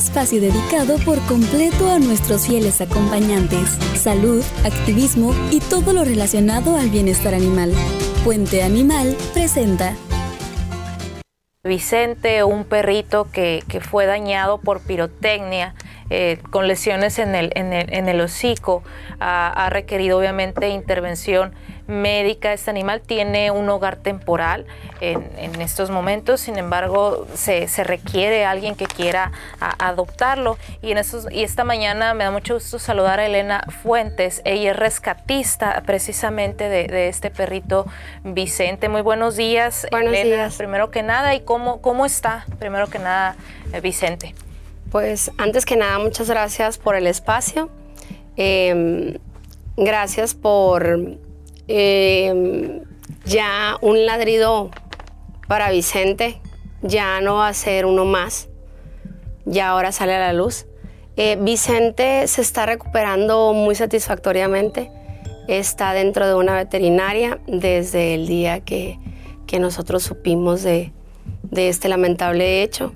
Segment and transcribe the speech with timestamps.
[0.00, 3.68] espacio dedicado por completo a nuestros fieles acompañantes,
[4.00, 7.70] salud, activismo y todo lo relacionado al bienestar animal.
[8.24, 9.94] Puente Animal presenta.
[11.62, 15.74] Vicente, un perrito que, fue dañado por pirotecnia,
[16.10, 18.82] eh, con lesiones en el, en el, en el hocico,
[19.18, 21.54] ha, ha requerido obviamente intervención
[21.90, 22.52] médica.
[22.52, 24.66] Este animal tiene un hogar temporal
[25.00, 29.32] en, estos momentos, sin embargo, se, requiere alguien que quiera
[29.78, 30.56] adoptarlo.
[30.80, 34.40] Y, en y esta mañana me da mucho gusto saludar a Elena Fuentes.
[34.44, 37.86] Ella es rescatista precisamente de, este perrito
[38.22, 38.88] Vicente.
[38.88, 40.56] Muy buenos días, buenos días.
[40.56, 43.36] Primero que nada, ¿y cómo, cómo está, primero que nada,
[43.72, 44.34] eh, Vicente?
[44.90, 47.70] Pues antes que nada, muchas gracias por el espacio.
[48.36, 49.18] Em,
[49.76, 51.18] gracias por
[51.68, 52.82] eh,
[53.24, 54.70] ya un ladrido
[55.46, 56.40] para Vicente
[56.82, 58.48] ya no va a ser uno más,
[59.44, 60.66] ya ahora sale a la luz.
[61.16, 64.90] Eh, Vicente se está recuperando muy satisfactoriamente,
[65.48, 68.98] está dentro de una veterinaria desde el día que,
[69.58, 70.92] nosotros supimos de,
[71.52, 72.94] este lamentable hecho.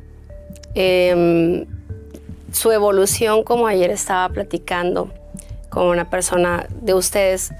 [0.76, 1.66] Em,
[2.54, 5.10] su evolución, como ayer estaba platicando
[5.70, 7.52] con una persona de ustedes,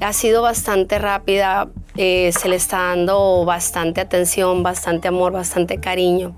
[0.00, 6.34] ha sido bastante rápida, eh, se le está dando bastante atención, bastante amor, bastante cariño,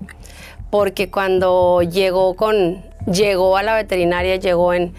[0.69, 4.93] porque cuando llegó, con, llegó a la veterinaria, llegó en,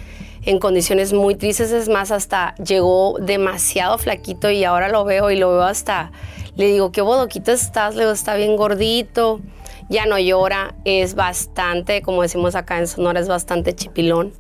[0.47, 5.37] en condiciones muy tristes, es más, hasta llegó demasiado flaquito y ahora lo veo y
[5.37, 6.11] lo veo hasta,
[6.57, 9.41] le digo, qué bodoquito estás, le digo, está bien gordito,
[9.89, 14.33] ya no llora, es bastante, como decimos acá en Sonora, es bastante chipilón.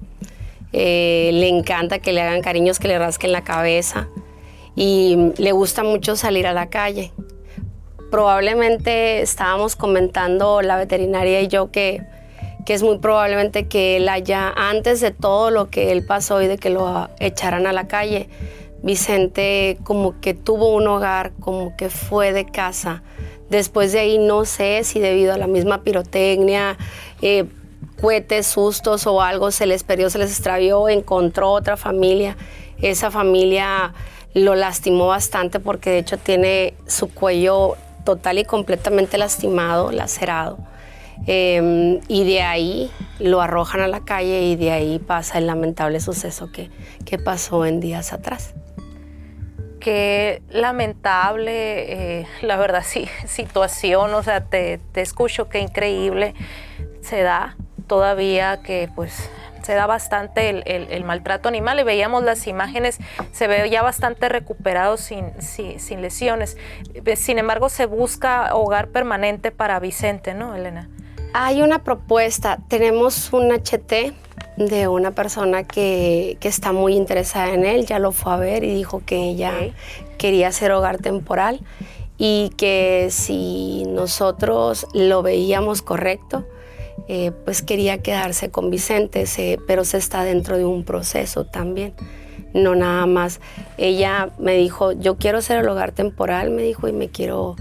[0.72, 4.08] Eh, le encanta que le hagan cariños, que le rasquen la cabeza
[4.76, 7.12] y le gusta mucho salir a la calle.
[8.10, 12.02] Probablemente estábamos comentando la veterinaria y yo que,
[12.66, 16.46] que es muy probablemente que él haya, antes de todo lo que él pasó y
[16.46, 18.28] de que lo echaran a la calle,
[18.82, 23.02] Vicente como que tuvo un hogar, como que fue de casa.
[23.50, 26.76] Después de ahí no sé si debido a la misma pirotecnia,
[27.22, 27.44] eh,
[28.00, 32.36] cohetes, sustos o algo se les perdió, se les extravió, encontró otra familia.
[32.80, 33.94] Esa familia
[34.34, 40.58] lo lastimó bastante porque de hecho tiene su cuello total y completamente lastimado, lacerado.
[41.26, 42.90] Em, y de ahí
[43.20, 46.70] lo arrojan a la calle y de ahí pasa el lamentable suceso que,
[47.04, 48.54] que pasó en días atrás.
[49.84, 56.32] Qué lamentable, eh, la verdad, sí, situación, o sea, te, te escucho, qué increíble
[57.02, 57.54] se da
[57.86, 59.28] todavía que pues
[59.62, 62.98] se da bastante el, maltrato animal y veíamos las imágenes,
[63.32, 66.56] se ve ya bastante recuperado sin, sin, lesiones.
[67.16, 70.88] Sin embargo, se busca hogar permanente para Vicente, ¿no, Elena?
[71.36, 74.14] Hay una propuesta, tenemos un HT
[74.56, 78.72] de una persona que, está muy interesada en él, ya lo fue a ver y
[78.72, 79.52] dijo que ella
[80.16, 81.58] quería hacer hogar temporal
[82.18, 86.46] y que si nosotros lo veíamos correcto,
[87.08, 89.24] eh, pues quería quedarse con Vicente,
[89.66, 91.94] pero se está dentro de un proceso también.
[92.52, 93.40] No nada más.
[93.76, 97.56] Ella me dijo, yo quiero ser el hogar temporal, me dijo, y me quiero,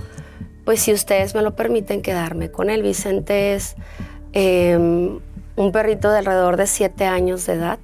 [0.65, 2.81] pues si ustedes me lo permiten, quedarme con él.
[2.81, 3.75] Vicente es
[4.33, 5.19] em,
[5.55, 7.79] un perrito de alrededor de siete años de edad.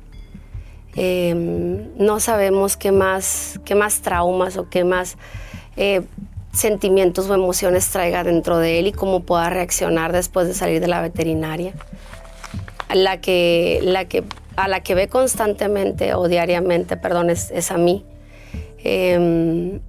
[0.95, 5.17] Em, no sabemos qué más, qué más traumas o qué más
[5.77, 6.01] eh,
[6.51, 10.87] sentimientos o emociones traiga dentro de él y cómo pueda reaccionar después de salir de
[10.87, 11.73] la veterinaria.
[12.93, 14.23] La que, la que,
[14.55, 18.03] a la que ve constantemente o diariamente, perdón, es, a mí.
[18.83, 19.79] Em,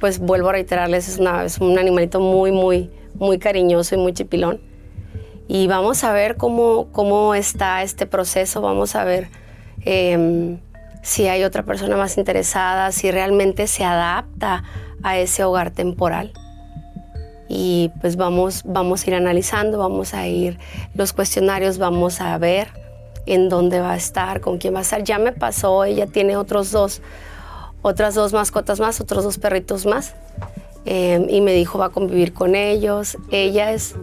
[0.00, 4.60] pues vuelvo a reiterarles, es, un animalito muy, muy, muy cariñoso y muy chipilón.
[5.46, 9.28] Y vamos a ver cómo, cómo está este proceso, vamos a ver
[9.84, 10.58] em,
[11.02, 14.64] si hay otra persona más interesada, si realmente se adapta
[15.02, 16.32] a ese hogar temporal.
[17.48, 20.58] Y pues vamos, vamos a ir analizando, vamos a ir
[20.94, 22.68] los cuestionarios, vamos a ver
[23.26, 25.02] en dónde va a estar, con quién va a estar.
[25.02, 27.02] Ya me pasó, ella tiene otros dos,
[27.82, 30.14] otras dos mascotas más, otros dos perritos más.
[30.84, 33.18] Em, y me dijo va a convivir con ellos.
[33.30, 33.94] Ella es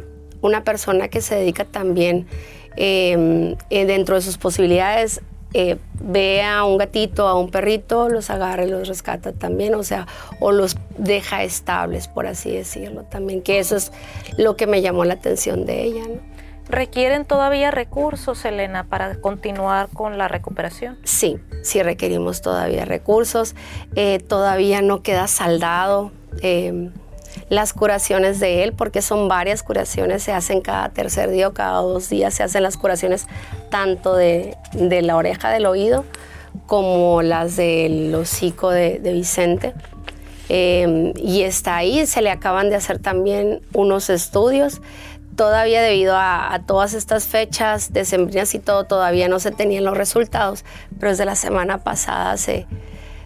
[0.41, 2.27] una persona que se dedica también
[2.75, 5.21] em, eh, dentro de sus posibilidades
[5.53, 9.83] eh, ve a un gatito, a un perrito, los agarra y los rescata también, o
[9.83, 10.05] sea,
[10.41, 13.91] o los deja estables, por así decirlo, también, que eso es
[14.37, 16.03] lo que me llamó la atención de ella.
[16.69, 20.97] ¿Requieren todavía recursos, Elena, para continuar con la recuperación?
[21.03, 23.55] Sí, sí requerimos todavía recursos,
[23.95, 26.11] eh, todavía no queda saldado.
[26.41, 26.89] Eh,
[27.49, 31.79] las curaciones de él, porque son varias curaciones, se hacen cada tercer día o cada
[31.79, 33.27] dos días, se hacen las curaciones
[33.69, 36.03] tanto de, la oreja del oído
[36.65, 39.73] como las del hocico de, Vicente.
[40.49, 44.81] Em, y está ahí, se le acaban de hacer también unos estudios.
[45.37, 50.65] Todavía debido a, todas estas fechas decembrinas y todo, todavía no se tenían los resultados,
[50.99, 52.65] pero desde la semana pasada se,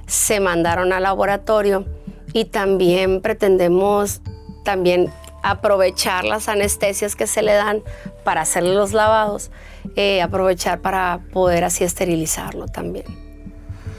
[0.08, 1.86] se mandaron al laboratorio
[2.34, 4.20] y también pretendemos
[4.66, 5.10] también
[5.42, 7.82] aprovechar las anestesias que se le dan
[8.26, 9.50] para hacerle los lavados,
[9.96, 13.06] eh, aprovechar para poder así esterilizarlo también.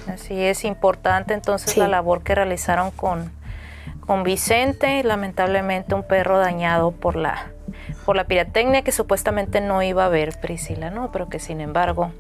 [0.07, 3.33] Así es importante entonces la labor que realizaron con,
[4.01, 7.53] con Vicente, lamentablemente un perro dañado por la,
[8.05, 11.13] por la pirotecnia que supuestamente no iba a haber Priscila, ¿no?
[11.13, 12.13] Pero que sin embargo,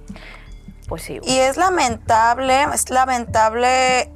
[0.88, 1.20] pues sí.
[1.24, 4.10] Y es lamentable, es lamentable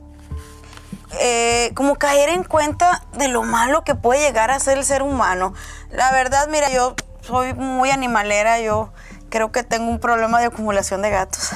[1.20, 5.02] eh, como caer en cuenta de lo malo que puede llegar a ser el ser
[5.02, 5.54] humano.
[5.90, 8.92] La verdad, mira, yo soy muy animalera, yo
[9.28, 11.50] creo que tengo un problema de acumulación de gatos.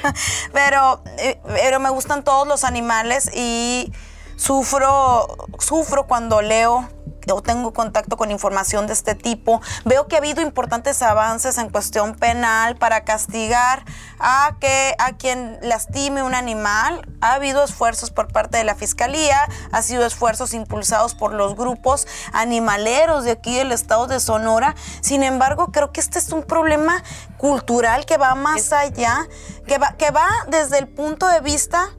[0.52, 3.92] pero, eh, pero me gustan todos los animales y
[4.36, 6.88] sufro, sufro cuando leo
[7.30, 11.70] o tengo contacto con información de este tipo, veo que ha habido importantes avances en
[11.70, 13.84] cuestión penal para castigar
[14.18, 17.08] a que a quien lastime un animal.
[17.20, 22.06] Ha habido esfuerzos por parte de la fiscalía, ha sido esfuerzos impulsados por los grupos
[22.32, 24.74] animaleros de aquí del estado de Sonora.
[25.00, 27.02] Sin embargo, creo que este es un problema
[27.38, 29.26] cultural que va más allá,
[29.66, 31.90] que va, que va desde el punto de vista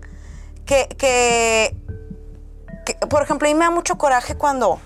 [0.65, 1.75] que, que,
[2.85, 4.79] que por ejemplo, a mí me da mucho coraje cuando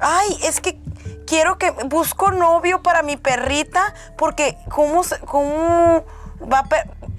[0.00, 0.78] ay, es que
[1.26, 6.04] quiero que busco novio para mi perrita porque cómo, cómo
[6.50, 6.64] va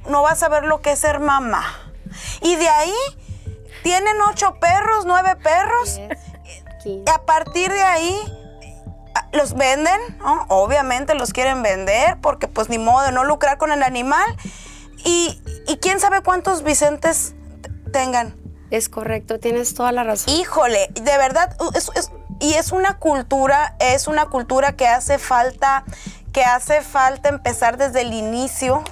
[0.10, 1.64] no va a saber lo que es ser mamá.
[2.42, 2.94] Y de ahí
[3.84, 6.00] tienen ocho perros, nueve perros.
[6.86, 8.20] Y a partir de ahí
[9.34, 10.00] los venden,
[10.50, 14.36] obviamente los quieren vender porque pues ni modo de no lucrar con el animal.
[15.04, 15.42] Y,
[15.82, 17.34] quién sabe cuántos Vicentes
[17.92, 18.36] tengan.
[18.70, 20.34] Es correcto, tienes toda la razón.
[20.34, 22.12] Híjole, de verdad, es,
[22.42, 25.84] y es una cultura, es una cultura que hace falta,
[26.34, 28.84] que hace falta empezar desde el inicio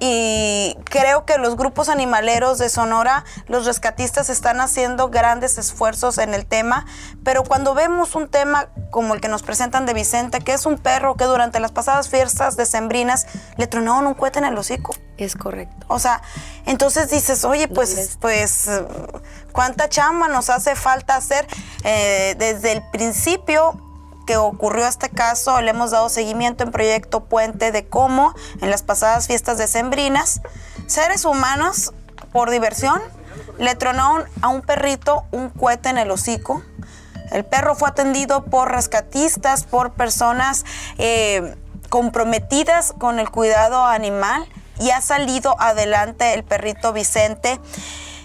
[0.00, 6.32] y creo que los grupos animaleros de Sonora, los rescatistas están haciendo grandes esfuerzos en
[6.32, 6.86] el tema,
[7.22, 10.78] pero cuando vemos un tema como el que nos presentan de Vicente, que es un
[10.78, 13.26] perro que durante las pasadas fiestas decembrinas
[13.58, 14.96] le tronaron un cohete en el hocico.
[15.18, 15.84] Es correcto.
[15.88, 16.22] O sea,
[16.64, 18.70] entonces dices, oye, pues, pues,
[19.52, 21.46] ¿cuánta chamba nos hace falta hacer?
[21.84, 23.89] Eh, desde el principio
[24.36, 29.26] ocurrió este caso, le hemos dado seguimiento en Proyecto Puente de cómo en las pasadas
[29.26, 30.40] fiestas decembrinas,
[30.86, 31.92] seres humanos,
[32.32, 33.00] por diversión,
[33.58, 36.62] le tronaron a un perrito un cohete en el hocico.
[37.30, 40.64] El perro fue atendido por rescatistas, por personas
[40.98, 41.56] eh,
[41.88, 44.46] comprometidas con el cuidado animal
[44.80, 47.60] y ha salido adelante el perrito Vicente.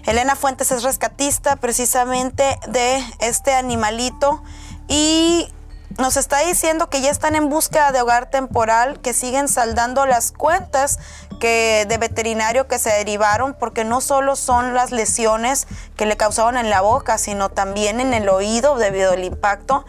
[0.06, 4.44] Elena Fuentes es rescatista precisamente de este animalito
[4.88, 5.52] y
[5.98, 10.32] nos está diciendo que ya están en búsqueda de hogar temporal, que siguen saldando las
[10.32, 11.00] cuentas
[11.40, 16.58] que de veterinario que se derivaron, porque no solo son las lesiones que le causaron
[16.58, 19.86] en la boca, sino también en el oído debido al impacto.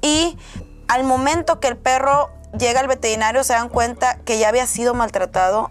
[0.00, 0.38] Y
[0.86, 4.94] al momento que el perro llega al veterinario se dan cuenta que ya había sido
[4.94, 5.70] maltratado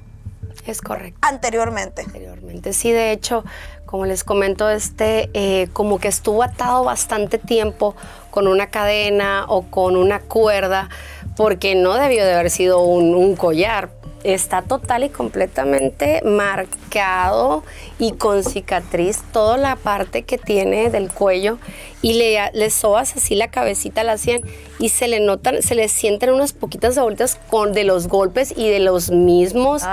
[0.68, 1.20] es correcto.
[1.22, 2.04] Anteriormente.
[2.04, 3.44] Anteriormente, sí, de hecho,
[3.86, 7.96] como les comento, este eh, como que estuvo atado bastante tiempo
[8.38, 10.90] con una cadena o con una cuerda,
[11.36, 13.90] porque no debió de haber sido un collar,
[14.24, 17.64] está total y completamente marcado
[18.00, 21.58] y con cicatriz toda la parte que tiene del cuello
[22.02, 24.42] y le, le sobas así la cabecita, la hacían
[24.80, 28.70] y se le notan, se le sienten unas poquitas bolitas con de los golpes y
[28.70, 29.84] de los mismos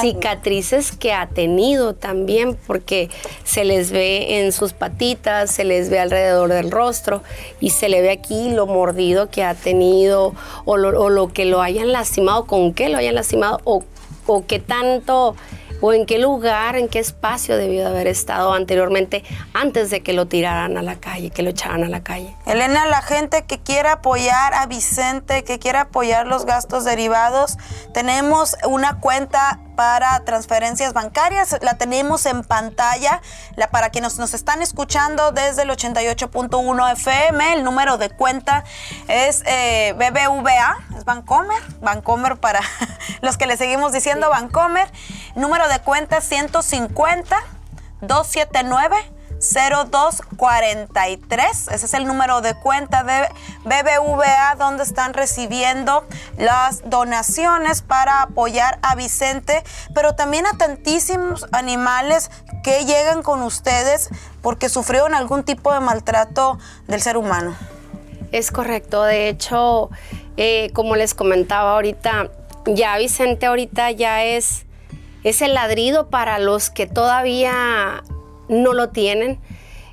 [0.00, 3.08] cicatrices que ha tenido también, porque
[3.44, 7.22] se les ve en sus patitas, se les ve alrededor del rostro
[7.60, 11.44] y se le ve aquí lo mordido que ha tenido o lo, o lo que
[11.46, 13.82] lo hayan lastimado, con qué lo hayan lastimado o,
[14.26, 15.36] o qué tanto
[15.80, 20.14] o en qué lugar, en qué espacio debió de haber estado anteriormente antes de que
[20.14, 22.34] lo tiraran a la calle, que lo echaran a la calle.
[22.46, 27.58] Elena, la gente que quiera apoyar a Vicente, que quiera apoyar los gastos derivados,
[27.92, 31.56] tenemos una cuenta para transferencias bancarias.
[31.60, 33.20] La tenemos en pantalla.
[33.56, 38.64] La, para quienes nos están escuchando desde el 88.1 FM, el número de cuenta
[39.08, 41.62] es eh, BBVA, es Bancomer.
[41.80, 42.60] Bancomer para
[43.20, 44.90] los que le seguimos diciendo Bancomer.
[45.34, 47.36] Número de cuenta 150
[48.00, 51.68] 279 0243.
[51.68, 53.28] Ese es el número de cuenta de
[53.64, 56.04] BBVA donde están recibiendo
[56.38, 59.64] las donaciones para apoyar a Vicente,
[59.94, 62.30] pero también a tantísimos animales
[62.62, 64.10] que llegan con ustedes
[64.42, 67.56] porque sufrieron algún tipo de maltrato del ser humano.
[68.32, 69.90] Es correcto, de hecho,
[70.36, 72.30] eh, como les comentaba ahorita,
[72.66, 74.66] ya Vicente ahorita ya es,
[75.22, 78.02] es el ladrido para los que todavía
[78.48, 79.38] no lo tienen.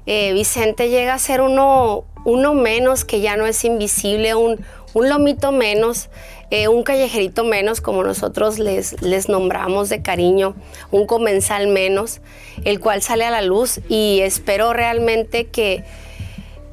[0.05, 4.59] Eh, Vicente llega a ser uno, uno menos, que ya no es invisible, un,
[4.93, 6.09] un lomito menos,
[6.49, 10.55] eh, un callejerito menos, como nosotros les, les nombramos de cariño,
[10.91, 12.19] un comensal menos,
[12.65, 15.83] el cual sale a la luz y espero realmente que,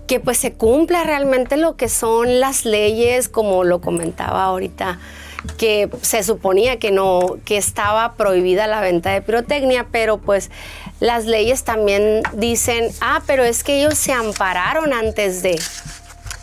[0.07, 4.99] que pues se cumpla realmente lo que son las leyes, como lo comentaba ahorita
[5.57, 10.51] que se suponía que no que estaba prohibida la venta de pirotecnia, pero pues
[11.01, 15.61] las leyes también dicen, "Ah, pero es que ellos se ampararon antes de."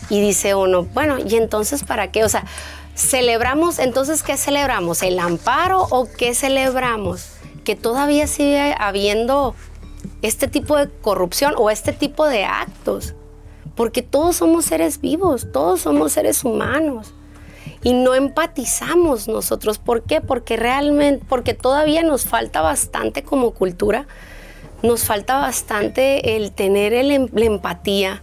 [0.08, 2.44] Y dice uno, "Bueno, ¿y entonces para qué?" O sea,
[2.94, 5.02] celebramos, entonces ¿qué celebramos?
[5.02, 7.28] ¿El amparo o qué celebramos?
[7.64, 9.54] Que todavía sigue habiendo
[10.22, 13.14] este tipo de corrupción o este tipo de actos.
[13.74, 17.12] Porque todos somos seres vivos, todos somos seres humanos
[17.82, 19.78] y no empatizamos nosotros.
[19.78, 20.22] ¿Por qué?
[20.22, 24.06] Porque realmente, porque todavía nos falta bastante como cultura,
[24.86, 28.22] nos falta bastante el tener em, la empatía,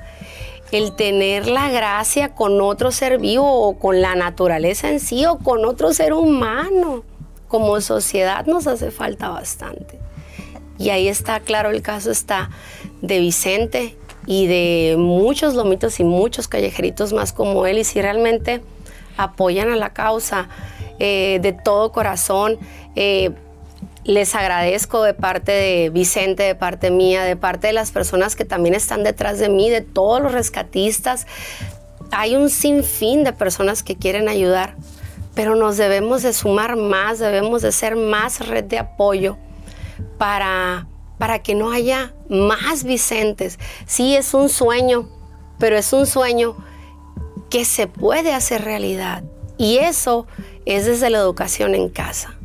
[0.72, 5.38] el tener la gracia con otro ser vivo o con la naturaleza en sí o
[5.38, 7.04] con otro ser humano.
[7.48, 10.00] Como sociedad nos hace falta bastante.
[10.80, 12.50] Y ahí está, claro, el caso está
[13.02, 17.78] de Vicente y de muchos lomitos y muchos callejeritos más como él.
[17.78, 18.62] Y si realmente
[19.18, 20.50] apoyan a la causa
[21.00, 22.58] eh, de todo corazón.
[22.96, 23.32] Eh,
[24.06, 28.46] les agradezco de parte de Vicente, de parte mía, de parte de las personas que
[28.46, 31.26] también están detrás de mí, de todos los rescatistas.
[32.12, 34.76] Hay un sinfín de personas que quieren ayudar,
[35.36, 39.38] pero nos debemos de sumar más, debemos de ser más red de apoyo
[40.18, 43.58] para, para que no haya más Vicentes.
[43.86, 45.08] Sí, es un sueño,
[45.60, 46.58] pero es un sueño
[47.50, 49.24] que se puede hacer realidad.
[49.58, 50.28] Y eso
[50.66, 52.36] es desde la educación en casa.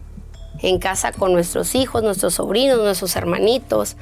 [0.61, 3.97] En casa con nuestros hijos, nuestros sobrinos, nuestros hermanitos,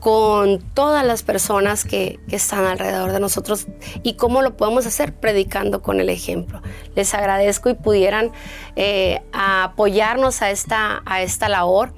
[0.00, 3.66] con todas las personas que, están alrededor de nosotros
[4.02, 6.62] y cómo lo podemos hacer predicando con el ejemplo.
[6.94, 8.30] Les agradezco y pudieran
[8.76, 11.92] eh, apoyarnos a esta, a esta labor,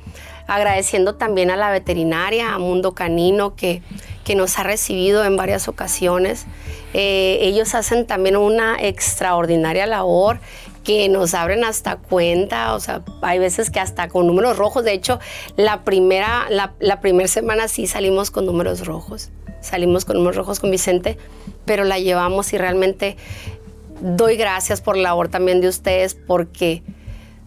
[0.46, 3.82] agradeciendo también a la veterinaria, a Mundo Canino, que,
[4.24, 6.46] que nos ha recibido en varias ocasiones.
[6.94, 10.40] Eh, ellos hacen también una extraordinaria labor
[10.84, 14.92] que nos abren hasta cuenta, o sea, hay veces que hasta con números rojos, de
[14.92, 15.20] hecho,
[15.56, 20.70] la primera, la, primera semana sí salimos con números rojos, salimos con números rojos con
[20.70, 21.18] Vicente,
[21.64, 23.16] pero la llevamos y realmente
[24.00, 26.82] doy gracias por la labor también de ustedes porque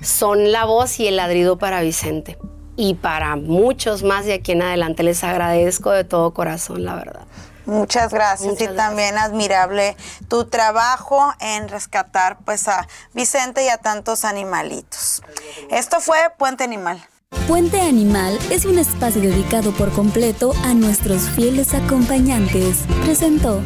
[0.02, 2.38] son la voz y el ladrido para Vicente
[2.75, 5.04] y para muchos más de aquí en adelante.
[5.04, 7.25] Les agradezco de todo corazón, la verdad.
[7.65, 9.96] Muchas gracias y también admirable
[10.27, 15.22] tu trabajo en rescatar pues a Vicente y a tantos animalitos.
[15.70, 17.05] Esto fue Puente Animal.
[17.48, 22.86] Puente Animal es un espacio dedicado por completo a nuestros fieles acompañantes.
[23.03, 23.62] Presentó